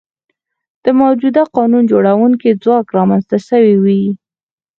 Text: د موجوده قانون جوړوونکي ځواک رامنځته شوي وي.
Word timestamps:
د 0.83 0.85
موجوده 1.01 1.43
قانون 1.55 1.83
جوړوونکي 1.91 2.49
ځواک 2.63 2.87
رامنځته 2.97 3.37
شوي 3.47 3.73
وي. 3.83 4.03